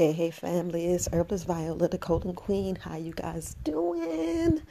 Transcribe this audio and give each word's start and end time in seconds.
Hey, 0.00 0.12
hey, 0.12 0.30
family, 0.30 0.86
it's 0.86 1.10
Herbalist 1.12 1.46
Viola, 1.46 1.86
the 1.86 1.98
Golden 1.98 2.32
Queen. 2.32 2.74
How 2.74 2.96
you 2.96 3.12
guys 3.12 3.54
doing? 3.64 4.62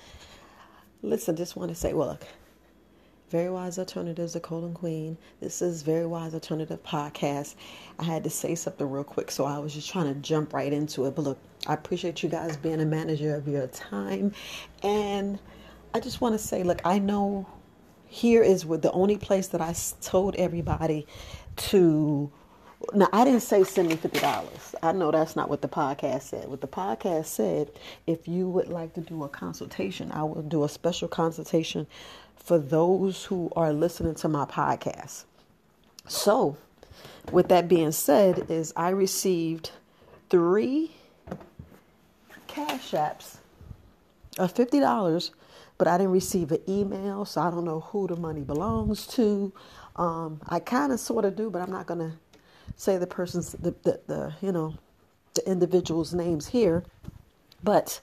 Listen, 1.04 1.36
just 1.36 1.56
want 1.56 1.70
to 1.70 1.76
say, 1.76 1.94
well, 1.94 2.08
look, 2.08 2.26
Very 3.30 3.52
Wise 3.52 3.78
Alternatives, 3.78 4.34
the 4.34 4.40
Golden 4.40 4.74
Queen. 4.74 5.20
This 5.40 5.62
is 5.62 5.84
Very 5.84 6.08
Wise 6.08 6.34
Alternative 6.34 6.82
Podcast. 6.82 7.54
I 8.00 8.06
had 8.06 8.24
to 8.24 8.32
say 8.32 8.56
something 8.56 8.90
real 8.90 9.04
quick, 9.04 9.30
so 9.30 9.46
I 9.46 9.60
was 9.60 9.76
just 9.76 9.92
trying 9.92 10.12
to 10.12 10.20
jump 10.20 10.52
right 10.52 10.74
into 10.74 11.06
it. 11.06 11.14
But 11.14 11.22
look, 11.22 11.38
I 11.68 11.76
appreciate 11.76 12.24
you 12.24 12.30
guys 12.30 12.58
being 12.58 12.82
a 12.82 12.86
manager 12.86 13.36
of 13.36 13.48
your 13.48 13.68
time. 13.68 14.34
And 14.82 15.38
I 15.94 16.00
just 16.00 16.22
want 16.22 16.34
to 16.34 16.40
say, 16.40 16.64
look, 16.64 16.82
I 16.86 16.98
know 16.98 17.48
here 18.08 18.42
is 18.42 18.64
the 18.64 18.92
only 18.94 19.18
place 19.18 19.46
that 19.50 19.62
I 19.62 19.76
told 20.02 20.36
everybody 20.38 21.06
to 21.58 22.32
now, 22.94 23.10
I 23.12 23.26
didn't 23.26 23.42
say 23.42 23.64
send 23.64 23.90
me 23.90 23.96
fifty 23.96 24.20
dollars. 24.20 24.74
I 24.82 24.94
know 24.94 25.12
that's 25.12 25.36
not 25.36 25.50
what 25.50 25.62
the 25.62 25.68
podcast 25.68 26.24
said. 26.24 26.48
What 26.48 26.62
the 26.62 26.68
podcast 26.68 27.26
said, 27.26 27.72
if 28.08 28.28
you 28.28 28.48
would 28.50 28.70
like 28.70 28.94
to 28.94 29.02
do 29.02 29.24
a 29.24 29.30
consultation, 29.30 30.12
I 30.12 30.24
will 30.24 30.42
do 30.42 30.64
a 30.64 30.70
special 30.70 31.08
consultation 31.08 31.88
for 32.38 32.58
those 32.58 33.26
who 33.26 33.52
are 33.56 33.74
listening 33.74 34.16
to 34.16 34.30
my 34.30 34.46
podcast. 34.46 35.26
So, 36.08 36.58
with 37.32 37.50
that 37.50 37.68
being 37.68 37.92
said, 37.92 38.50
is 38.50 38.74
I 38.76 38.90
received 38.90 39.72
three 40.30 40.92
cash 42.48 42.92
apps 42.92 43.38
of 44.38 44.54
fifty 44.54 44.80
dollars, 44.80 45.32
but 45.78 45.88
I 45.88 45.98
didn't 45.98 46.14
receive 46.14 46.52
an 46.54 46.62
email, 46.68 47.26
so 47.26 47.42
I 47.42 47.52
don't 47.52 47.66
know 47.66 47.82
who 47.82 48.08
the 48.08 48.16
money 48.16 48.42
belongs 48.42 49.06
to. 49.08 49.52
Um, 49.98 50.40
I 50.48 50.60
kind 50.60 50.94
of 50.94 51.00
sort 51.00 51.26
of 51.26 51.36
do, 51.36 51.50
but 51.50 51.62
I'm 51.62 51.72
not 51.72 51.86
gonna 51.86 52.14
say 52.76 52.98
the 52.98 53.08
person's 53.08 53.52
the, 53.54 53.72
the, 53.84 54.00
the 54.08 54.34
you 54.42 54.52
know 54.52 54.74
the 55.34 55.50
individual's 55.50 56.14
names 56.14 56.48
here 56.48 56.84
but 57.64 58.02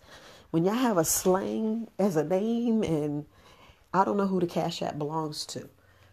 when 0.50 0.64
y'all 0.64 0.74
have 0.74 0.98
a 0.98 1.04
slang 1.04 1.88
as 1.98 2.16
a 2.16 2.24
name 2.24 2.82
and 2.82 3.26
i 3.92 4.04
don't 4.04 4.16
know 4.16 4.26
who 4.26 4.40
the 4.40 4.46
cash 4.46 4.82
app 4.82 4.98
belongs 4.98 5.44
to. 5.46 5.68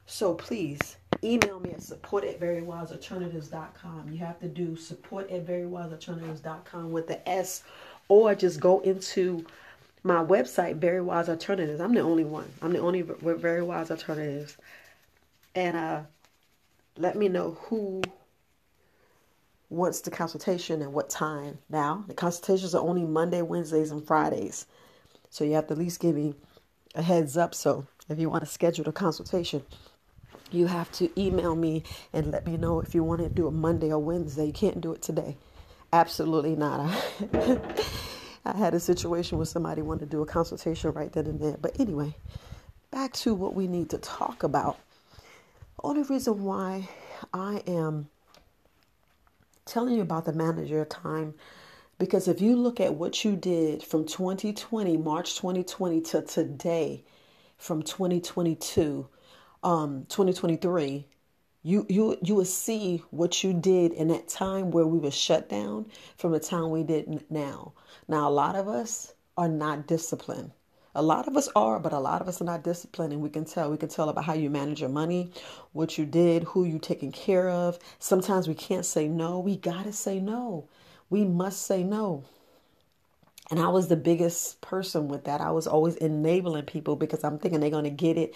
So 0.05 0.33
please 0.33 0.97
email 1.23 1.59
me 1.61 1.71
at 1.71 1.81
support 1.81 2.25
at 2.25 2.39
verywisealternatives.com 2.39 4.09
you 4.11 4.17
have 4.17 4.39
to 4.39 4.47
do 4.47 4.75
support 4.75 5.29
at 5.31 5.45
verywisealternatives.com 5.45 6.91
with 6.91 7.07
the 7.07 7.27
s 7.29 7.63
or 8.09 8.35
just 8.35 8.59
go 8.59 8.79
into 8.81 9.45
my 10.03 10.23
website 10.23 10.75
very 10.75 11.01
wise 11.01 11.29
alternatives 11.29 11.79
i'm 11.79 11.93
the 11.93 12.01
only 12.01 12.25
one. 12.25 12.51
I'm 12.61 12.73
the 12.73 12.79
only 12.79 13.01
very 13.01 13.61
wise 13.63 13.89
alternatives 13.89 14.57
and 15.55 15.77
uh 15.77 16.01
let 16.97 17.15
me 17.15 17.27
know 17.27 17.57
who 17.61 18.01
wants 19.73 20.01
the 20.01 20.11
consultation 20.11 20.81
and 20.81 20.93
what 20.93 21.09
time. 21.09 21.57
Now, 21.69 22.05
the 22.07 22.13
consultations 22.13 22.75
are 22.75 22.81
only 22.81 23.05
Monday, 23.05 23.41
Wednesdays, 23.41 23.91
and 23.91 24.05
Fridays. 24.05 24.65
So 25.29 25.43
you 25.43 25.53
have 25.53 25.67
to 25.67 25.73
at 25.73 25.79
least 25.79 25.99
give 25.99 26.15
me 26.15 26.35
a 26.95 27.01
heads 27.01 27.37
up. 27.37 27.55
So 27.55 27.87
if 28.07 28.19
you 28.19 28.29
want 28.29 28.43
to 28.43 28.49
schedule 28.49 28.87
a 28.87 28.91
consultation, 28.91 29.63
you 30.51 30.67
have 30.67 30.91
to 30.93 31.09
email 31.19 31.55
me 31.55 31.83
and 32.13 32.31
let 32.31 32.45
me 32.45 32.55
know 32.55 32.79
if 32.81 32.93
you 32.93 33.03
want 33.03 33.21
to 33.21 33.29
do 33.29 33.47
it 33.47 33.51
Monday 33.51 33.91
or 33.91 33.99
Wednesday. 33.99 34.45
You 34.45 34.53
can't 34.53 34.79
do 34.79 34.93
it 34.93 35.01
today. 35.01 35.37
Absolutely 35.91 36.55
not. 36.55 36.79
I 38.45 38.57
had 38.57 38.73
a 38.73 38.79
situation 38.79 39.37
where 39.37 39.45
somebody 39.45 39.81
wanted 39.81 40.11
to 40.11 40.17
do 40.17 40.21
a 40.21 40.25
consultation 40.25 40.91
right 40.91 41.11
then 41.11 41.25
and 41.25 41.39
there. 41.39 41.57
But 41.59 41.79
anyway, 41.79 42.15
back 42.91 43.13
to 43.13 43.33
what 43.33 43.55
we 43.55 43.67
need 43.67 43.89
to 43.89 43.97
talk 43.97 44.43
about. 44.43 44.77
Only 45.83 46.03
reason 46.03 46.43
why 46.43 46.89
I 47.33 47.63
am 47.65 48.09
telling 49.65 49.95
you 49.95 50.01
about 50.01 50.25
the 50.25 50.33
manager 50.33 50.83
time 50.85 51.33
because 51.97 52.27
if 52.27 52.41
you 52.41 52.55
look 52.55 52.79
at 52.79 52.95
what 52.95 53.23
you 53.23 53.35
did 53.35 53.83
from 53.83 54.05
2020, 54.05 54.97
March 54.97 55.35
2020 55.37 56.01
to 56.01 56.21
today, 56.21 57.05
from 57.57 57.81
2022, 57.81 59.07
um, 59.63 60.05
2023, 60.09 61.07
you 61.65 61.85
you 61.87 62.17
you 62.21 62.35
will 62.35 62.43
see 62.43 63.03
what 63.11 63.41
you 63.43 63.53
did 63.53 63.93
in 63.93 64.09
that 64.09 64.27
time 64.27 64.71
where 64.71 64.85
we 64.85 64.99
were 64.99 65.11
shut 65.11 65.47
down 65.47 65.85
from 66.17 66.33
the 66.33 66.39
time 66.39 66.71
we 66.71 66.83
did 66.83 67.23
now. 67.31 67.71
Now 68.07 68.27
a 68.27 68.31
lot 68.31 68.55
of 68.55 68.67
us 68.67 69.13
are 69.37 69.47
not 69.47 69.87
disciplined. 69.87 70.51
A 70.95 71.01
lot 71.01 71.27
of 71.27 71.35
us 71.37 71.49
are, 71.55 71.79
but 71.79 71.93
a 71.93 71.99
lot 71.99 72.21
of 72.21 72.27
us 72.27 72.41
are 72.41 72.45
not 72.45 72.63
disciplined, 72.63 73.13
and 73.13 73.21
we 73.21 73.29
can 73.29 73.45
tell. 73.45 73.71
We 73.71 73.77
can 73.77 73.89
tell 73.89 74.09
about 74.09 74.25
how 74.25 74.33
you 74.33 74.49
manage 74.49 74.79
your 74.81 74.89
money, 74.89 75.31
what 75.73 75.97
you 75.97 76.05
did, 76.05 76.43
who 76.43 76.65
you 76.65 76.79
taking 76.79 77.11
care 77.11 77.49
of. 77.49 77.79
Sometimes 77.99 78.47
we 78.47 78.55
can't 78.55 78.85
say 78.85 79.07
no. 79.07 79.39
We 79.39 79.57
gotta 79.57 79.93
say 79.93 80.19
no. 80.19 80.67
We 81.09 81.25
must 81.25 81.63
say 81.65 81.83
no. 81.83 82.23
And 83.51 83.59
I 83.59 83.67
was 83.67 83.87
the 83.87 83.95
biggest 83.95 84.61
person 84.61 85.07
with 85.09 85.25
that. 85.25 85.41
I 85.41 85.51
was 85.51 85.67
always 85.67 85.95
enabling 85.97 86.65
people 86.65 86.95
because 86.95 87.23
I'm 87.23 87.37
thinking 87.39 87.59
they're 87.59 87.69
going 87.69 87.83
to 87.83 87.89
get 87.89 88.17
it. 88.17 88.33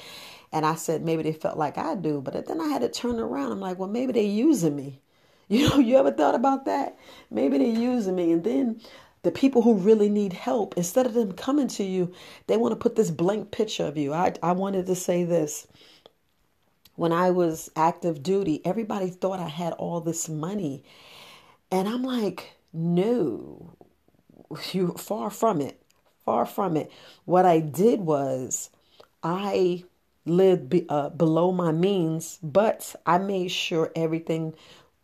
And 0.51 0.65
I 0.65 0.75
said 0.75 1.03
maybe 1.03 1.23
they 1.23 1.33
felt 1.33 1.57
like 1.57 1.77
I 1.77 1.95
do, 1.95 2.21
but 2.21 2.47
then 2.47 2.61
I 2.61 2.67
had 2.67 2.81
to 2.81 2.89
turn 2.89 3.19
around. 3.19 3.51
I'm 3.51 3.59
like, 3.59 3.79
well, 3.79 3.89
maybe 3.89 4.13
they're 4.13 4.23
using 4.23 4.75
me. 4.75 5.01
You 5.49 5.69
know, 5.69 5.79
you 5.79 5.95
ever 5.97 6.11
thought 6.11 6.35
about 6.35 6.65
that? 6.65 6.97
Maybe 7.31 7.57
they're 7.57 7.67
using 7.67 8.15
me. 8.15 8.33
And 8.33 8.43
then 8.43 8.81
the 9.27 9.31
people 9.33 9.61
who 9.61 9.73
really 9.73 10.07
need 10.07 10.31
help, 10.31 10.77
instead 10.77 11.05
of 11.05 11.13
them 11.13 11.33
coming 11.33 11.67
to 11.67 11.83
you, 11.83 12.13
they 12.47 12.55
want 12.55 12.71
to 12.71 12.77
put 12.77 12.95
this 12.95 13.11
blank 13.11 13.51
picture 13.51 13.83
of 13.83 13.97
you. 13.97 14.13
I, 14.13 14.31
I 14.41 14.53
wanted 14.53 14.85
to 14.85 14.95
say 14.95 15.25
this. 15.25 15.67
When 16.95 17.11
I 17.11 17.31
was 17.31 17.69
active 17.75 18.23
duty, 18.23 18.61
everybody 18.63 19.09
thought 19.09 19.41
I 19.41 19.49
had 19.49 19.73
all 19.73 19.99
this 19.99 20.29
money. 20.29 20.81
And 21.69 21.89
I'm 21.89 22.03
like, 22.03 22.53
no, 22.71 23.73
you 24.71 24.93
far 24.93 25.29
from 25.29 25.59
it. 25.59 25.77
Far 26.23 26.45
from 26.45 26.77
it. 26.77 26.89
What 27.25 27.45
I 27.45 27.59
did 27.59 27.99
was 27.99 28.69
I 29.23 29.83
lived 30.25 30.69
be, 30.69 30.85
uh, 30.87 31.09
below 31.09 31.51
my 31.51 31.73
means, 31.73 32.39
but 32.41 32.95
I 33.05 33.17
made 33.17 33.51
sure 33.51 33.91
everything 33.93 34.53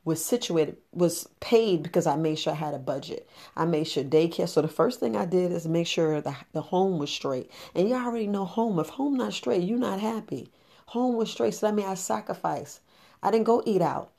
was 0.06 0.24
situated 0.24 0.78
was 0.92 1.30
paid 1.40 1.84
because 1.84 2.06
I 2.06 2.16
made 2.16 2.38
sure 2.38 2.54
I 2.54 2.58
had 2.58 2.74
a 2.74 2.80
budget. 2.80 3.28
I 3.56 3.66
made 3.66 3.86
sure 3.86 4.04
daycare. 4.04 4.50
So 4.50 4.62
the 4.62 4.68
first 4.68 5.00
thing 5.00 5.16
I 5.16 5.26
did 5.26 5.52
is 5.52 5.68
make 5.68 5.88
sure 5.88 6.20
the 6.22 6.36
the 6.52 6.62
home 6.62 7.00
was 7.00 7.10
straight. 7.10 7.50
And 7.74 7.88
you 7.88 7.96
already 7.96 8.28
know 8.28 8.46
home. 8.46 8.80
If 8.80 8.90
home 8.90 9.16
not 9.16 9.34
straight, 9.34 9.64
you're 9.64 9.80
not 9.80 10.00
happy. 10.00 10.52
Home 10.88 11.16
was 11.16 11.32
straight, 11.32 11.54
so 11.54 11.68
that 11.68 11.76
means 11.76 11.88
I 11.88 11.94
sacrificed. 11.96 12.82
I 13.22 13.32
didn't 13.32 13.46
go 13.46 13.64
eat 13.66 13.82
out. 13.82 14.12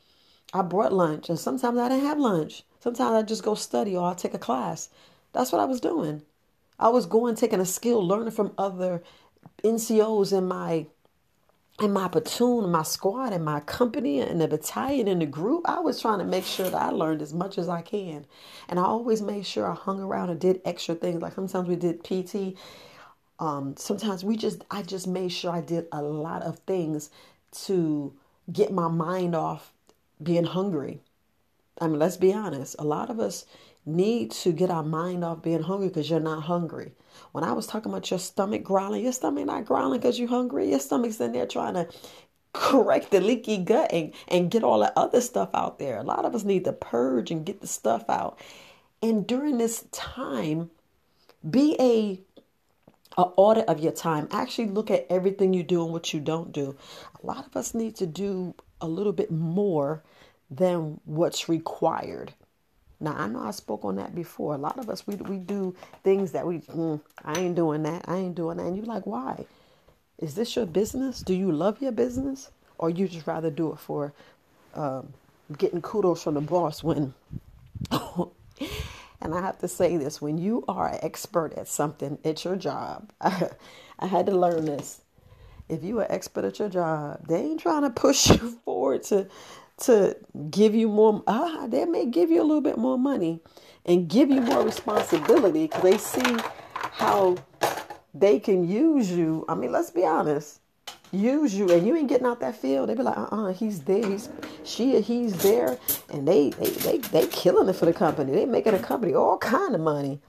I 0.52 0.62
brought 0.62 0.92
lunch, 0.92 1.28
and 1.28 1.38
sometimes 1.38 1.78
I 1.78 1.88
didn't 1.88 2.06
have 2.06 2.18
lunch. 2.18 2.64
Sometimes 2.80 3.14
I 3.14 3.22
just 3.22 3.42
go 3.42 3.54
study 3.54 3.96
or 3.96 4.06
I'll 4.06 4.14
take 4.14 4.34
a 4.34 4.38
class. 4.38 4.88
That's 5.32 5.52
what 5.52 5.60
I 5.60 5.64
was 5.64 5.80
doing. 5.80 6.22
I 6.78 6.88
was 6.88 7.06
going 7.06 7.34
taking 7.34 7.60
a 7.60 7.66
skill, 7.66 8.06
learning 8.06 8.32
from 8.32 8.52
other 8.56 9.02
NCOs 9.62 10.36
in 10.36 10.46
my 10.46 10.86
in 11.80 11.92
my 11.92 12.06
platoon, 12.06 12.70
my 12.70 12.84
squad, 12.84 13.32
and 13.32 13.44
my 13.44 13.60
company, 13.60 14.20
and 14.20 14.40
the 14.40 14.46
battalion, 14.46 15.08
and 15.08 15.20
the 15.20 15.26
group, 15.26 15.62
I 15.64 15.80
was 15.80 16.00
trying 16.00 16.20
to 16.20 16.24
make 16.24 16.44
sure 16.44 16.70
that 16.70 16.80
I 16.80 16.90
learned 16.90 17.20
as 17.20 17.34
much 17.34 17.58
as 17.58 17.68
I 17.68 17.82
can. 17.82 18.26
And 18.68 18.78
I 18.78 18.84
always 18.84 19.20
made 19.20 19.44
sure 19.44 19.68
I 19.68 19.74
hung 19.74 20.00
around 20.00 20.30
and 20.30 20.40
did 20.40 20.60
extra 20.64 20.94
things. 20.94 21.20
Like 21.20 21.34
sometimes 21.34 21.68
we 21.68 21.76
did 21.76 22.04
PT. 22.04 22.56
Um, 23.40 23.74
sometimes 23.76 24.24
we 24.24 24.36
just, 24.36 24.64
I 24.70 24.82
just 24.82 25.08
made 25.08 25.32
sure 25.32 25.50
I 25.50 25.60
did 25.60 25.86
a 25.90 26.00
lot 26.00 26.42
of 26.42 26.60
things 26.60 27.10
to 27.64 28.14
get 28.52 28.72
my 28.72 28.88
mind 28.88 29.34
off 29.34 29.72
being 30.22 30.44
hungry. 30.44 31.00
I 31.80 31.88
mean, 31.88 31.98
let's 31.98 32.16
be 32.16 32.32
honest. 32.32 32.76
A 32.78 32.84
lot 32.84 33.10
of 33.10 33.18
us 33.18 33.46
need 33.86 34.30
to 34.30 34.52
get 34.52 34.70
our 34.70 34.82
mind 34.82 35.24
off 35.24 35.42
being 35.42 35.62
hungry 35.62 35.88
because 35.88 36.08
you're 36.08 36.20
not 36.20 36.44
hungry. 36.44 36.92
When 37.32 37.44
I 37.44 37.52
was 37.52 37.66
talking 37.66 37.92
about 37.92 38.10
your 38.10 38.18
stomach 38.18 38.62
growling, 38.62 39.02
your 39.02 39.12
stomach 39.12 39.46
not 39.46 39.66
growling 39.66 40.00
because 40.00 40.18
you're 40.18 40.28
hungry. 40.28 40.70
Your 40.70 40.80
stomach's 40.80 41.20
in 41.20 41.32
there 41.32 41.46
trying 41.46 41.74
to 41.74 41.88
correct 42.52 43.10
the 43.10 43.20
leaky 43.20 43.58
gut 43.58 43.92
and, 43.92 44.12
and 44.28 44.50
get 44.50 44.64
all 44.64 44.80
the 44.80 44.96
other 44.98 45.20
stuff 45.20 45.50
out 45.54 45.78
there. 45.78 45.98
A 45.98 46.02
lot 46.02 46.24
of 46.24 46.34
us 46.34 46.44
need 46.44 46.64
to 46.64 46.72
purge 46.72 47.30
and 47.30 47.44
get 47.44 47.60
the 47.60 47.66
stuff 47.66 48.08
out. 48.08 48.38
And 49.02 49.26
during 49.26 49.58
this 49.58 49.84
time, 49.92 50.70
be 51.48 51.76
a 51.78 52.20
a 53.16 53.22
audit 53.36 53.68
of 53.68 53.80
your 53.80 53.92
time. 53.92 54.26
Actually 54.32 54.68
look 54.68 54.90
at 54.90 55.06
everything 55.08 55.54
you 55.54 55.62
do 55.62 55.84
and 55.84 55.92
what 55.92 56.12
you 56.12 56.20
don't 56.20 56.52
do. 56.52 56.76
A 57.22 57.26
lot 57.26 57.46
of 57.46 57.56
us 57.56 57.74
need 57.74 57.94
to 57.96 58.06
do 58.06 58.54
a 58.80 58.88
little 58.88 59.12
bit 59.12 59.30
more 59.30 60.02
than 60.50 61.00
what's 61.04 61.48
required. 61.48 62.34
Now 63.04 63.14
I 63.18 63.28
know 63.28 63.40
I 63.42 63.52
spoke 63.52 63.84
on 63.84 63.96
that 63.96 64.14
before. 64.16 64.54
A 64.54 64.58
lot 64.58 64.78
of 64.80 64.90
us 64.90 65.06
we 65.06 65.16
we 65.16 65.38
do 65.38 65.76
things 66.04 66.32
that 66.32 66.46
we 66.46 66.60
mm, 66.60 67.00
I 67.24 67.38
ain't 67.40 67.56
doing 67.56 67.84
that. 67.84 68.06
I 68.08 68.16
ain't 68.18 68.36
doing 68.36 68.58
that. 68.58 68.66
And 68.66 68.76
you're 68.76 68.86
like, 68.86 69.06
why? 69.06 69.46
Is 70.18 70.34
this 70.36 70.56
your 70.56 70.66
business? 70.66 71.20
Do 71.20 71.34
you 71.34 71.52
love 71.52 71.82
your 71.82 71.92
business, 71.92 72.50
or 72.78 72.90
you 72.90 73.08
just 73.08 73.26
rather 73.26 73.50
do 73.50 73.72
it 73.72 73.78
for 73.78 74.14
um, 74.74 75.12
getting 75.58 75.82
kudos 75.82 76.22
from 76.24 76.34
the 76.34 76.42
boss? 76.42 76.82
When 76.84 77.14
and 77.90 79.34
I 79.34 79.42
have 79.42 79.58
to 79.60 79.68
say 79.68 79.98
this: 79.98 80.22
when 80.22 80.38
you 80.38 80.64
are 80.68 80.88
an 80.88 81.00
expert 81.02 81.54
at 81.54 81.68
something, 81.68 82.18
it's 82.24 82.44
your 82.44 82.56
job. 82.56 83.12
I, 83.20 83.50
I 84.00 84.06
had 84.06 84.26
to 84.26 84.32
learn 84.32 84.66
this. 84.66 85.02
If 85.68 85.84
you 85.84 86.00
are 86.00 86.06
expert 86.10 86.44
at 86.44 86.58
your 86.58 86.70
job, 86.70 87.26
they 87.28 87.40
ain't 87.40 87.60
trying 87.60 87.82
to 87.82 87.90
push 87.90 88.30
you 88.30 88.58
forward 88.64 89.04
to 89.04 89.28
to 89.82 90.16
give 90.50 90.74
you 90.74 90.88
more. 90.88 91.22
Uh, 91.26 91.66
they 91.66 91.84
may 91.84 92.06
give 92.06 92.30
you 92.30 92.40
a 92.40 92.44
little 92.44 92.60
bit 92.60 92.78
more 92.78 92.98
money 92.98 93.40
and 93.84 94.08
give 94.08 94.30
you 94.30 94.40
more 94.40 94.64
responsibility 94.64 95.66
because 95.66 95.82
they 95.82 95.98
see 95.98 96.36
how 96.92 97.36
they 98.14 98.38
can 98.38 98.68
use 98.68 99.10
you. 99.10 99.44
I 99.48 99.54
mean, 99.54 99.72
let's 99.72 99.90
be 99.90 100.04
honest. 100.04 100.60
Use 101.10 101.54
you 101.54 101.70
and 101.70 101.86
you 101.86 101.96
ain't 101.96 102.08
getting 102.08 102.26
out 102.26 102.40
that 102.40 102.56
field. 102.56 102.88
They 102.88 102.94
be 102.94 103.02
like, 103.02 103.16
uh, 103.16 103.28
uh 103.30 103.52
he's 103.52 103.80
there. 103.80 104.04
He's 104.04 104.28
she, 104.64 105.00
he's 105.00 105.40
there, 105.42 105.78
and 106.12 106.26
they 106.26 106.50
they 106.50 106.70
they 106.70 106.98
they 106.98 107.26
killing 107.28 107.68
it 107.68 107.76
for 107.76 107.86
the 107.86 107.92
company. 107.92 108.32
They 108.32 108.46
making 108.46 108.74
a 108.74 108.80
company 108.80 109.14
all 109.14 109.38
kind 109.38 109.74
of 109.76 109.80
money. 109.80 110.20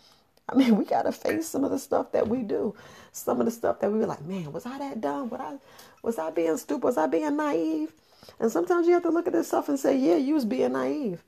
I 0.47 0.55
mean, 0.55 0.75
we 0.75 0.85
gotta 0.85 1.11
face 1.11 1.47
some 1.47 1.63
of 1.63 1.71
the 1.71 1.79
stuff 1.79 2.11
that 2.11 2.27
we 2.27 2.43
do. 2.43 2.75
Some 3.11 3.39
of 3.39 3.45
the 3.45 3.51
stuff 3.51 3.79
that 3.79 3.91
we 3.91 3.99
be 3.99 4.05
like, 4.05 4.23
man, 4.25 4.51
was 4.51 4.67
I 4.67 4.77
that 4.77 5.01
dumb? 5.01 5.29
Was 5.29 5.39
I 5.41 5.57
was 6.03 6.19
I 6.19 6.29
being 6.29 6.57
stupid? 6.57 6.83
Was 6.83 6.97
I 6.97 7.07
being 7.07 7.35
naive? 7.35 7.91
And 8.39 8.51
sometimes 8.51 8.87
you 8.87 8.93
have 8.93 9.03
to 9.03 9.09
look 9.09 9.27
at 9.27 9.33
this 9.33 9.47
stuff 9.47 9.69
and 9.69 9.79
say, 9.79 9.97
yeah, 9.97 10.15
you 10.15 10.33
was 10.33 10.45
being 10.45 10.73
naive. 10.73 11.23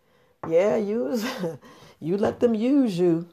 Yeah, 0.48 0.76
you 0.76 1.06
was 1.06 1.26
you 2.00 2.18
let 2.18 2.40
them 2.40 2.54
use 2.54 2.98
you. 2.98 3.28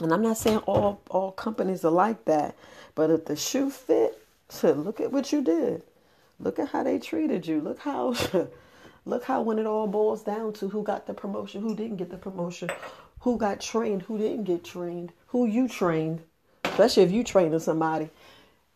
And 0.00 0.12
I'm 0.12 0.22
not 0.22 0.38
saying 0.38 0.58
all 0.58 1.00
all 1.10 1.32
companies 1.32 1.84
are 1.84 1.90
like 1.90 2.24
that, 2.24 2.56
but 2.94 3.10
if 3.10 3.26
the 3.26 3.36
shoe 3.36 3.70
fit, 3.70 4.20
look 4.62 5.00
at 5.00 5.12
what 5.12 5.32
you 5.32 5.42
did. 5.42 5.82
Look 6.38 6.58
at 6.58 6.68
how 6.68 6.82
they 6.82 6.98
treated 6.98 7.46
you. 7.46 7.60
Look 7.60 7.80
how 7.80 8.14
look 9.04 9.24
how 9.24 9.42
when 9.42 9.58
it 9.58 9.66
all 9.66 9.86
boils 9.86 10.22
down 10.22 10.52
to 10.54 10.68
who 10.68 10.82
got 10.82 11.06
the 11.06 11.14
promotion, 11.14 11.62
who 11.62 11.74
didn't 11.74 11.96
get 11.96 12.10
the 12.10 12.16
promotion, 12.16 12.70
who 13.20 13.36
got 13.36 13.60
trained, 13.60 14.02
who 14.02 14.18
didn't 14.18 14.44
get 14.44 14.64
trained, 14.64 15.12
who 15.28 15.46
you 15.46 15.68
trained, 15.68 16.22
especially 16.64 17.02
if 17.02 17.12
you 17.12 17.22
training 17.24 17.58
somebody 17.58 18.10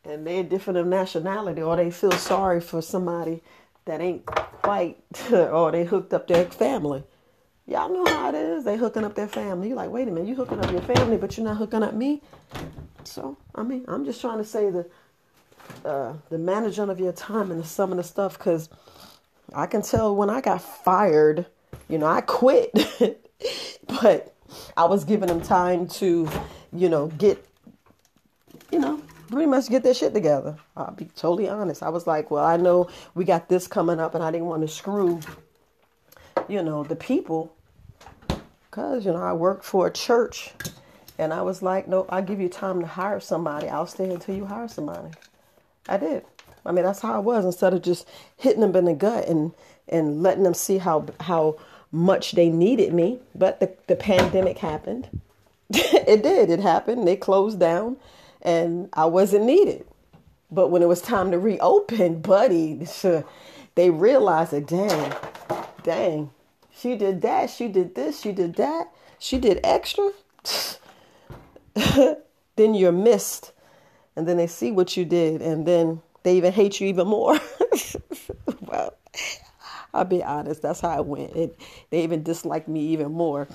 and 0.04 0.26
they're 0.26 0.42
different 0.42 0.78
of 0.78 0.86
nationality 0.86 1.62
or 1.62 1.76
they 1.76 1.90
feel 1.90 2.12
sorry 2.12 2.60
for 2.60 2.82
somebody 2.82 3.42
that 3.86 4.00
ain't 4.00 4.26
quite 4.26 4.98
or 5.32 5.72
they 5.72 5.84
hooked 5.84 6.12
up 6.14 6.26
their 6.26 6.44
family. 6.46 7.04
Y'all 7.66 7.88
know 7.88 8.04
how 8.04 8.28
it 8.28 8.34
is. 8.34 8.64
They 8.64 8.76
hooking 8.76 9.04
up 9.04 9.14
their 9.14 9.28
family. 9.28 9.68
You're 9.68 9.76
like, 9.76 9.90
wait 9.90 10.06
a 10.06 10.10
minute, 10.10 10.28
you 10.28 10.34
hooking 10.34 10.62
up 10.62 10.70
your 10.70 10.82
family, 10.82 11.16
but 11.16 11.36
you're 11.36 11.46
not 11.46 11.56
hooking 11.56 11.82
up 11.82 11.94
me. 11.94 12.22
So, 13.04 13.38
I 13.54 13.62
mean, 13.62 13.84
I'm 13.88 14.04
just 14.04 14.20
trying 14.20 14.38
to 14.38 14.44
say 14.44 14.70
the 14.70 14.86
uh, 15.84 16.14
the 16.30 16.38
management 16.38 16.90
of 16.90 17.00
your 17.00 17.12
time 17.12 17.50
and 17.50 17.64
some 17.64 17.90
of 17.90 17.96
the 17.96 18.04
stuff 18.04 18.38
because 18.38 18.68
I 19.54 19.66
can 19.66 19.82
tell 19.82 20.14
when 20.14 20.30
I 20.30 20.40
got 20.40 20.62
fired, 20.62 21.46
you 21.88 21.98
know, 21.98 22.06
I 22.06 22.20
quit, 22.20 22.72
but 23.86 24.34
I 24.76 24.84
was 24.84 25.04
giving 25.04 25.28
them 25.28 25.40
time 25.40 25.86
to, 25.88 26.28
you 26.72 26.88
know, 26.88 27.08
get, 27.08 27.44
pretty 29.34 29.50
much 29.50 29.68
get 29.68 29.82
their 29.82 29.92
shit 29.92 30.14
together. 30.14 30.56
I'll 30.76 30.92
be 30.92 31.06
totally 31.16 31.48
honest. 31.48 31.82
I 31.82 31.88
was 31.88 32.06
like, 32.06 32.30
well, 32.30 32.44
I 32.44 32.56
know 32.56 32.88
we 33.14 33.24
got 33.24 33.48
this 33.48 33.66
coming 33.66 33.98
up, 33.98 34.14
and 34.14 34.22
I 34.22 34.30
didn't 34.30 34.46
want 34.46 34.62
to 34.62 34.68
screw, 34.68 35.18
you 36.46 36.62
know, 36.62 36.84
the 36.84 36.94
people, 36.94 37.52
because 38.70 39.04
you 39.04 39.12
know 39.12 39.22
I 39.22 39.32
work 39.32 39.64
for 39.64 39.88
a 39.88 39.90
church, 39.90 40.52
and 41.18 41.32
I 41.32 41.42
was 41.42 41.62
like, 41.62 41.88
no, 41.88 42.06
I'll 42.10 42.22
give 42.22 42.40
you 42.40 42.48
time 42.48 42.80
to 42.80 42.86
hire 42.86 43.18
somebody. 43.18 43.68
I'll 43.68 43.88
stay 43.88 44.08
until 44.08 44.36
you 44.36 44.46
hire 44.46 44.68
somebody. 44.68 45.08
I 45.88 45.96
did. 45.96 46.24
I 46.64 46.70
mean, 46.70 46.84
that's 46.84 47.00
how 47.00 47.14
I 47.14 47.18
was. 47.18 47.44
Instead 47.44 47.74
of 47.74 47.82
just 47.82 48.08
hitting 48.36 48.60
them 48.60 48.76
in 48.76 48.84
the 48.84 48.94
gut 48.94 49.26
and 49.28 49.52
and 49.88 50.22
letting 50.22 50.44
them 50.44 50.54
see 50.54 50.78
how 50.78 51.06
how 51.18 51.58
much 51.90 52.32
they 52.32 52.50
needed 52.50 52.94
me. 52.94 53.18
But 53.34 53.58
the 53.58 53.74
the 53.88 53.96
pandemic 53.96 54.58
happened. 54.58 55.08
it 55.70 56.22
did. 56.22 56.50
It 56.50 56.60
happened. 56.60 57.06
They 57.06 57.16
closed 57.16 57.58
down, 57.58 57.96
and 58.44 58.88
I 58.92 59.06
wasn't 59.06 59.44
needed. 59.44 59.86
But 60.50 60.68
when 60.68 60.82
it 60.82 60.88
was 60.88 61.00
time 61.00 61.30
to 61.30 61.38
reopen, 61.38 62.20
buddy, 62.22 62.86
they 63.74 63.90
realized 63.90 64.52
that 64.52 64.66
dang, 64.66 65.12
dang, 65.82 66.30
she 66.76 66.96
did 66.96 67.22
that, 67.22 67.50
she 67.50 67.68
did 67.68 67.94
this, 67.94 68.20
she 68.20 68.32
did 68.32 68.56
that, 68.56 68.90
she 69.18 69.38
did 69.38 69.60
extra. 69.64 70.12
then 72.56 72.74
you're 72.74 72.92
missed, 72.92 73.52
and 74.16 74.28
then 74.28 74.36
they 74.36 74.46
see 74.46 74.70
what 74.70 74.96
you 74.96 75.04
did, 75.04 75.42
and 75.42 75.66
then 75.66 76.02
they 76.22 76.36
even 76.36 76.52
hate 76.52 76.80
you 76.80 76.86
even 76.86 77.08
more. 77.08 77.38
well, 78.60 78.94
I'll 79.92 80.04
be 80.04 80.22
honest, 80.22 80.62
that's 80.62 80.80
how 80.80 80.98
it 81.00 81.06
went. 81.06 81.34
It, 81.34 81.60
they 81.90 82.02
even 82.02 82.22
dislike 82.22 82.68
me 82.68 82.80
even 82.88 83.12
more 83.12 83.48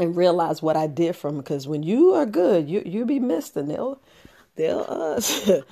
and 0.00 0.16
realize 0.16 0.62
what 0.62 0.76
I 0.76 0.86
did 0.86 1.14
from 1.14 1.36
because 1.38 1.68
when 1.68 1.82
you 1.82 2.14
are 2.14 2.26
good, 2.26 2.68
you 2.68 2.82
you 2.84 3.04
be 3.04 3.20
missed 3.20 3.56
and 3.56 3.70
they'll 3.70 4.00
they'll 4.56 4.86
uh, 4.88 5.20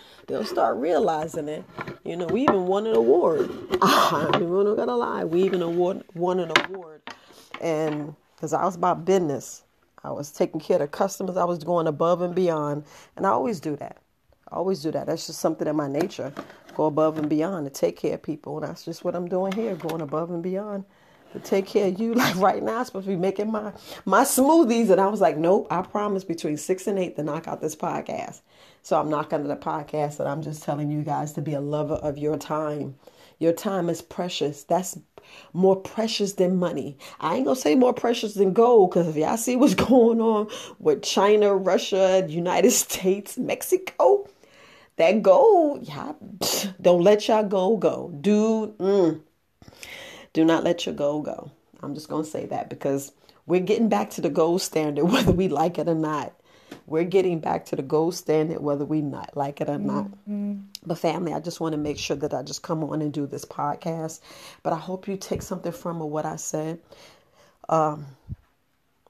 they'll 0.27 0.45
start 0.45 0.77
realizing 0.77 1.49
it. 1.49 1.65
You 2.05 2.17
know, 2.17 2.27
we 2.27 2.43
even 2.43 2.67
won 2.67 2.87
an 2.87 2.95
award. 2.97 3.51
I'm 3.83 4.33
not 4.33 4.77
gonna 4.77 4.97
lie, 4.97 5.25
we 5.25 5.43
even 5.43 5.63
award 5.63 6.05
won 6.15 6.41
an 6.41 6.53
award, 6.67 7.03
and 7.61 8.15
because 8.37 8.53
I 8.53 8.65
was 8.65 8.77
about 8.77 9.05
business, 9.05 9.65
I 10.05 10.11
was 10.13 10.31
taking 10.31 10.61
care 10.61 10.83
of 10.83 10.91
customers. 10.91 11.37
I 11.37 11.45
was 11.45 11.65
going 11.65 11.87
above 11.87 12.23
and 12.23 12.35
beyond, 12.35 12.85
and 13.17 13.27
I 13.27 13.31
always 13.31 13.61
do 13.61 13.77
that. 13.77 13.99
I 14.51 14.57
always 14.57 14.83
do 14.83 14.91
that. 14.93 15.07
That's 15.07 15.27
just 15.27 15.41
something 15.41 15.67
in 15.67 15.77
my 15.77 15.89
nature. 15.89 16.33
Go 16.75 16.87
above 16.87 17.19
and 17.19 17.29
beyond 17.29 17.67
to 17.67 17.71
take 17.71 17.97
care 17.97 18.15
of 18.15 18.23
people, 18.23 18.59
and 18.59 18.69
that's 18.69 18.85
just 18.85 19.05
what 19.05 19.17
I'm 19.17 19.29
doing 19.29 19.53
here, 19.53 19.75
going 19.75 20.01
above 20.01 20.31
and 20.31 20.43
beyond 20.43 20.85
to 21.33 21.41
take 21.41 21.67
care 21.67 21.89
of 21.89 22.01
you. 22.01 22.15
Like 22.19 22.37
right 22.37 22.63
now, 22.63 22.79
I'm 22.79 22.85
supposed 22.85 23.07
to 23.07 23.11
be 23.11 23.17
making 23.17 23.53
my 23.53 23.73
my 24.05 24.23
smoothies, 24.23 24.91
and 24.91 25.01
I 25.01 25.07
was 25.07 25.21
like, 25.21 25.37
nope. 25.37 25.67
I 25.71 25.83
promise 25.83 26.25
between 26.25 26.57
six 26.57 26.87
and 26.87 26.99
eight 26.99 27.17
to 27.17 27.23
knock 27.23 27.47
out 27.47 27.61
this 27.61 27.77
podcast. 27.77 28.41
So 28.83 28.99
I'm 28.99 29.09
knocking 29.09 29.41
out 29.41 29.49
the 29.49 29.57
podcast, 29.57 30.19
and 30.21 30.29
I'm 30.29 30.43
just 30.43 30.63
telling 30.63 30.91
you 30.91 31.03
guys 31.03 31.33
to 31.35 31.43
be 31.43 31.55
a 31.55 31.61
lover 31.61 31.95
of 31.95 32.19
your 32.19 32.37
time. 32.37 32.97
Your 33.39 33.53
time 33.53 33.89
is 33.89 34.03
precious. 34.03 34.65
That's 34.65 34.99
more 35.53 35.77
precious 35.77 36.35
than 36.35 36.57
money. 36.57 36.97
I 37.21 37.37
ain't 37.37 37.45
gonna 37.45 37.57
say 37.57 37.75
more 37.75 37.93
precious 37.93 38.35
than 38.35 38.53
gold, 38.53 38.91
because 38.91 39.09
if 39.09 39.17
y'all 39.17 39.37
see 39.37 39.57
what's 39.57 39.75
going 39.91 40.21
on 40.21 40.49
with 40.79 41.03
China, 41.03 41.55
Russia, 41.55 42.27
United 42.29 42.71
States, 42.85 43.39
Mexico, 43.39 44.29
that 44.97 45.23
gold, 45.23 45.87
y'all 45.87 46.17
don't 46.81 47.03
let 47.03 47.29
y'all 47.29 47.45
gold 47.45 47.81
go. 47.81 48.13
Dude, 48.21 48.77
mm, 48.79 49.21
do 50.39 50.45
not 50.45 50.63
let 50.63 50.87
your 50.87 50.95
goal 50.95 51.21
go. 51.21 51.51
I'm 51.83 51.95
just 51.95 52.09
going 52.09 52.23
to 52.23 52.31
say 52.31 52.47
that 52.47 52.71
because 52.71 53.11
we're 53.47 53.59
getting 53.59 53.89
back 53.89 54.11
to 54.11 54.21
the 54.21 54.31
gold 54.31 54.63
standard, 54.63 55.05
whether 55.13 55.33
we 55.33 55.49
like 55.49 55.81
it 55.81 55.89
or 55.89 55.97
not. 55.97 56.33
We're 56.87 57.03
getting 57.03 57.41
back 57.41 57.65
to 57.67 57.77
the 57.77 57.83
gold 57.83 58.15
standard, 58.15 58.61
whether 58.61 58.85
we 58.85 59.01
not 59.01 59.37
like 59.37 59.61
it 59.61 59.69
or 59.69 59.79
not. 59.79 60.05
Mm-hmm. 60.05 60.59
But 60.87 60.99
family, 60.99 61.35
I 61.35 61.41
just 61.41 61.59
want 61.59 61.73
to 61.73 61.77
make 61.77 61.99
sure 61.99 62.17
that 62.19 62.33
I 62.33 62.45
just 62.45 62.63
come 62.63 62.85
on 62.85 63.03
and 63.03 63.13
do 63.13 63.27
this 63.27 63.45
podcast. 63.45 64.21
But 64.63 64.73
I 64.73 64.77
hope 64.77 65.09
you 65.09 65.17
take 65.17 65.43
something 65.43 65.73
from 65.73 65.99
what 65.99 66.25
I 66.25 66.37
said, 66.37 66.79
um, 67.69 68.07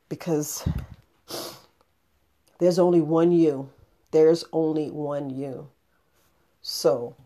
because 0.08 0.66
there's 2.58 2.78
only 2.78 3.02
one 3.02 3.32
you. 3.32 3.68
There's 4.12 4.44
only 4.50 4.90
one 4.90 5.28
you. 5.28 5.68
So 6.62 7.16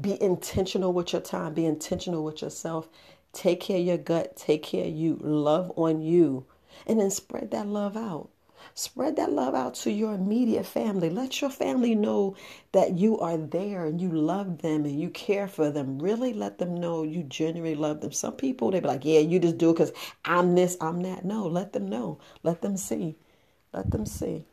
be 0.00 0.20
intentional 0.20 0.92
with 0.92 1.12
your 1.12 1.22
time. 1.22 1.54
Be 1.54 1.64
intentional 1.64 2.24
with 2.24 2.42
yourself. 2.42 2.88
Take 3.32 3.60
care 3.60 3.78
of 3.78 3.86
your 3.86 3.98
gut. 3.98 4.36
Take 4.36 4.62
care 4.62 4.86
of 4.86 4.92
you. 4.92 5.18
Love 5.22 5.72
on 5.76 6.02
you. 6.02 6.46
And 6.86 7.00
then 7.00 7.10
spread 7.10 7.50
that 7.52 7.66
love 7.66 7.96
out. 7.96 8.30
Spread 8.74 9.16
that 9.16 9.32
love 9.32 9.54
out 9.54 9.74
to 9.74 9.90
your 9.90 10.14
immediate 10.14 10.66
family. 10.66 11.10
Let 11.10 11.40
your 11.40 11.50
family 11.50 11.94
know 11.94 12.36
that 12.72 12.98
you 12.98 13.18
are 13.18 13.36
there 13.36 13.84
and 13.84 14.00
you 14.00 14.10
love 14.10 14.62
them 14.62 14.84
and 14.84 15.00
you 15.00 15.10
care 15.10 15.48
for 15.48 15.70
them. 15.70 15.98
Really 15.98 16.32
let 16.32 16.58
them 16.58 16.74
know 16.74 17.02
you 17.02 17.22
genuinely 17.22 17.74
love 17.74 18.00
them. 18.00 18.12
Some 18.12 18.34
people, 18.34 18.70
they 18.70 18.80
be 18.80 18.86
like, 18.86 19.04
yeah, 19.04 19.20
you 19.20 19.38
just 19.38 19.58
do 19.58 19.70
it 19.70 19.74
because 19.74 19.92
I'm 20.24 20.54
this, 20.54 20.76
I'm 20.80 21.02
that. 21.02 21.24
No, 21.24 21.46
let 21.46 21.72
them 21.72 21.88
know. 21.88 22.18
Let 22.42 22.62
them 22.62 22.76
see. 22.76 23.16
Let 23.72 23.90
them 23.90 24.06
see. 24.06 24.46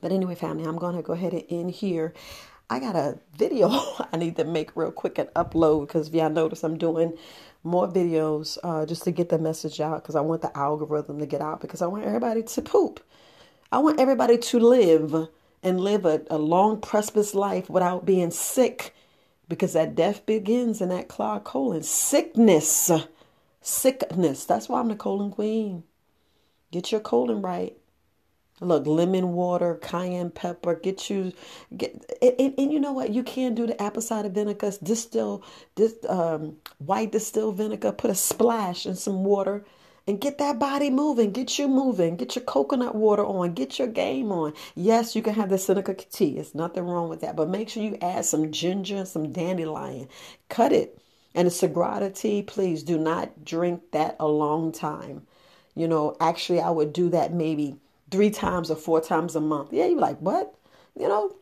But 0.00 0.12
anyway, 0.12 0.34
family, 0.34 0.64
I'm 0.64 0.78
going 0.78 0.96
to 0.96 1.02
go 1.02 1.12
ahead 1.12 1.32
and 1.32 1.44
end 1.48 1.70
here. 1.70 2.12
I 2.68 2.80
got 2.80 2.96
a 2.96 3.18
video 3.36 3.68
I 4.12 4.16
need 4.16 4.36
to 4.36 4.44
make 4.44 4.76
real 4.76 4.90
quick 4.90 5.18
and 5.18 5.28
upload 5.30 5.86
because 5.86 6.08
if 6.08 6.14
y'all 6.14 6.30
notice, 6.30 6.64
I'm 6.64 6.78
doing 6.78 7.16
more 7.66 7.88
videos 7.88 8.58
uh, 8.62 8.86
just 8.86 9.04
to 9.04 9.10
get 9.10 9.28
the 9.28 9.38
message 9.38 9.80
out 9.80 10.02
because 10.02 10.16
I 10.16 10.20
want 10.20 10.42
the 10.42 10.56
algorithm 10.56 11.18
to 11.18 11.26
get 11.26 11.40
out 11.40 11.60
because 11.60 11.82
I 11.82 11.86
want 11.86 12.04
everybody 12.04 12.42
to 12.42 12.62
poop. 12.62 13.00
I 13.72 13.78
want 13.78 14.00
everybody 14.00 14.38
to 14.38 14.58
live 14.60 15.28
and 15.62 15.80
live 15.80 16.04
a, 16.06 16.22
a 16.30 16.38
long, 16.38 16.80
prosperous 16.80 17.34
life 17.34 17.68
without 17.68 18.06
being 18.06 18.30
sick 18.30 18.94
because 19.48 19.72
that 19.74 19.94
death 19.94 20.24
begins 20.26 20.80
in 20.80 20.88
that 20.90 21.08
clogged 21.08 21.44
colon. 21.44 21.82
Sickness. 21.82 22.90
Sickness. 23.60 24.44
That's 24.44 24.68
why 24.68 24.80
I'm 24.80 24.88
the 24.88 24.96
colon 24.96 25.30
queen. 25.30 25.82
Get 26.70 26.92
your 26.92 27.00
colon 27.00 27.42
right. 27.42 27.76
Look, 28.60 28.86
lemon 28.86 29.34
water, 29.34 29.74
cayenne 29.82 30.30
pepper, 30.30 30.74
get 30.76 31.10
you 31.10 31.32
get 31.76 31.92
and, 32.22 32.54
and, 32.58 32.72
you 32.72 32.80
know 32.80 32.92
what? 32.92 33.10
You 33.10 33.22
can 33.22 33.54
do 33.54 33.66
the 33.66 33.80
apple 33.80 34.00
cider 34.00 34.30
vinegar, 34.30 34.72
distill 34.82 35.44
this 35.74 35.94
um, 36.08 36.56
white 36.78 37.12
distilled 37.12 37.56
vinegar, 37.58 37.92
put 37.92 38.10
a 38.10 38.14
splash 38.14 38.86
in 38.86 38.94
some 38.96 39.24
water 39.24 39.64
and 40.06 40.20
get 40.20 40.38
that 40.38 40.58
body 40.58 40.88
moving, 40.88 41.32
get 41.32 41.58
you 41.58 41.68
moving, 41.68 42.16
get 42.16 42.36
your 42.36 42.44
coconut 42.44 42.94
water 42.94 43.24
on, 43.26 43.52
get 43.54 43.78
your 43.78 43.88
game 43.88 44.30
on. 44.32 44.52
Yes, 44.74 45.16
you 45.16 45.22
can 45.22 45.34
have 45.34 45.50
the 45.50 45.58
Seneca 45.58 45.94
tea. 45.94 46.38
It's 46.38 46.54
nothing 46.54 46.84
wrong 46.84 47.08
with 47.08 47.20
that. 47.22 47.36
But 47.36 47.48
make 47.48 47.68
sure 47.68 47.82
you 47.82 47.98
add 48.00 48.24
some 48.24 48.52
ginger 48.52 48.96
and 48.96 49.08
some 49.08 49.32
dandelion. 49.32 50.08
Cut 50.48 50.72
it 50.72 50.98
And 51.34 51.46
the 51.46 51.50
Sagrada 51.52 52.14
tea, 52.14 52.42
please 52.42 52.82
do 52.84 52.98
not 52.98 53.44
drink 53.44 53.82
that 53.92 54.16
a 54.20 54.28
long 54.28 54.72
time. 54.72 55.26
You 55.74 55.88
know, 55.88 56.16
actually, 56.20 56.60
I 56.60 56.70
would 56.70 56.92
do 56.92 57.10
that 57.10 57.34
maybe 57.34 57.76
three 58.10 58.30
times 58.30 58.70
or 58.70 58.76
four 58.76 59.00
times 59.00 59.36
a 59.36 59.40
month. 59.40 59.72
Yeah, 59.72 59.86
you're 59.86 59.98
like, 59.98 60.18
what? 60.18 60.54
You 60.98 61.08
know, 61.08 61.36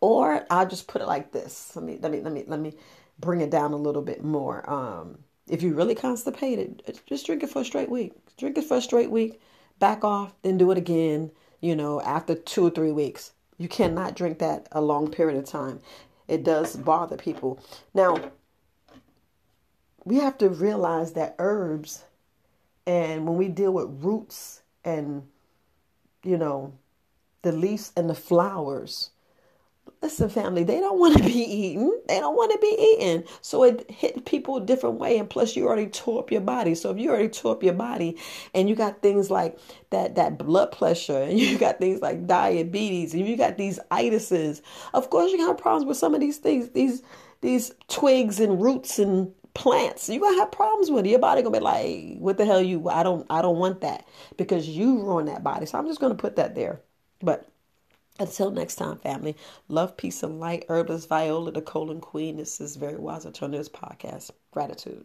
or 0.00 0.44
I'll 0.50 0.68
just 0.68 0.88
put 0.88 1.02
it 1.02 1.06
like 1.06 1.32
this. 1.32 1.72
Let 1.74 1.84
me 1.84 1.98
let 2.00 2.12
me 2.12 2.20
let 2.20 2.32
me 2.32 2.44
let 2.46 2.60
me 2.60 2.74
bring 3.18 3.40
it 3.40 3.50
down 3.50 3.72
a 3.72 3.76
little 3.76 4.02
bit 4.02 4.24
more. 4.24 4.68
Um, 4.68 5.18
if 5.48 5.62
you're 5.62 5.74
really 5.74 5.94
constipated, 5.94 6.82
just 7.06 7.26
drink 7.26 7.42
it 7.42 7.50
for 7.50 7.62
a 7.62 7.64
straight 7.64 7.90
week. 7.90 8.12
Drink 8.36 8.58
it 8.58 8.64
for 8.64 8.78
a 8.78 8.82
straight 8.82 9.10
week. 9.10 9.40
Back 9.78 10.04
off, 10.04 10.34
then 10.42 10.58
do 10.58 10.70
it 10.70 10.78
again. 10.78 11.30
You 11.60 11.76
know, 11.76 12.00
after 12.02 12.34
two 12.34 12.66
or 12.66 12.70
three 12.70 12.92
weeks, 12.92 13.32
you 13.56 13.68
cannot 13.68 14.16
drink 14.16 14.38
that 14.40 14.68
a 14.72 14.80
long 14.80 15.10
period 15.10 15.38
of 15.38 15.44
time. 15.44 15.80
It 16.28 16.44
does 16.44 16.76
bother 16.76 17.16
people. 17.16 17.60
Now, 17.92 18.32
we 20.04 20.16
have 20.16 20.38
to 20.38 20.48
realize 20.48 21.12
that 21.12 21.36
herbs 21.38 22.04
and 22.86 23.26
when 23.26 23.36
we 23.36 23.48
deal 23.48 23.72
with 23.72 24.04
roots 24.04 24.62
and 24.84 25.26
you 26.24 26.36
know 26.38 26.74
the 27.42 27.52
leaves 27.52 27.92
and 27.96 28.08
the 28.08 28.14
flowers. 28.14 29.10
Listen 30.00 30.30
family 30.30 30.64
they 30.64 30.80
don't 30.80 30.98
want 30.98 31.16
to 31.16 31.22
be 31.22 31.32
eaten. 31.32 32.00
They 32.08 32.18
don't 32.20 32.36
want 32.36 32.52
to 32.52 32.58
be 32.58 32.96
eaten. 32.98 33.24
So 33.42 33.64
it 33.64 33.90
hit 33.90 34.24
people 34.24 34.56
a 34.56 34.60
different 34.64 34.98
way 34.98 35.18
and 35.18 35.28
plus 35.28 35.56
you 35.56 35.66
already 35.66 35.86
tore 35.88 36.20
up 36.20 36.30
your 36.30 36.40
body. 36.40 36.74
So 36.74 36.90
if 36.90 36.98
you 36.98 37.10
already 37.10 37.28
tore 37.28 37.52
up 37.52 37.62
your 37.62 37.74
body 37.74 38.18
and 38.54 38.68
you 38.68 38.76
got 38.76 39.02
things 39.02 39.30
like 39.30 39.58
that 39.90 40.14
that 40.14 40.38
blood 40.38 40.72
pressure 40.72 41.22
and 41.22 41.38
you 41.40 41.58
got 41.58 41.78
things 41.78 42.00
like 42.00 42.26
diabetes 42.26 43.14
and 43.14 43.26
you 43.26 43.36
got 43.36 43.58
these 43.58 43.78
itises 43.90 44.62
of 44.92 45.10
course 45.10 45.32
you 45.32 45.38
got 45.38 45.58
problems 45.58 45.86
with 45.86 45.96
some 45.96 46.14
of 46.14 46.20
these 46.20 46.38
things 46.38 46.70
these 46.70 47.02
these 47.40 47.72
twigs 47.88 48.40
and 48.40 48.62
roots 48.62 48.98
and 48.98 49.32
plants 49.54 50.08
you're 50.08 50.20
gonna 50.20 50.38
have 50.38 50.50
problems 50.50 50.90
with 50.90 51.06
it 51.06 51.10
your 51.10 51.18
body 51.18 51.42
gonna 51.42 51.56
be 51.56 51.62
like 51.62 52.18
what 52.18 52.36
the 52.36 52.44
hell 52.44 52.60
you 52.60 52.88
i 52.88 53.02
don't 53.02 53.24
i 53.30 53.40
don't 53.40 53.58
want 53.58 53.80
that 53.80 54.06
because 54.36 54.68
you 54.68 55.00
ruin 55.02 55.26
that 55.26 55.44
body 55.44 55.64
so 55.64 55.78
i'm 55.78 55.86
just 55.86 56.00
gonna 56.00 56.14
put 56.14 56.36
that 56.36 56.54
there 56.54 56.80
but 57.20 57.48
until 58.20 58.50
next 58.50 58.76
time, 58.76 58.98
family, 58.98 59.36
love, 59.68 59.96
peace, 59.96 60.22
and 60.22 60.38
light. 60.38 60.64
Herbalist 60.68 61.08
Viola, 61.08 61.50
the 61.50 61.62
colon 61.62 62.00
queen. 62.00 62.36
This 62.36 62.60
is 62.60 62.76
Very 62.76 62.96
Wise 62.96 63.26
Alternatives 63.26 63.68
Podcast. 63.68 64.30
Gratitude. 64.52 65.04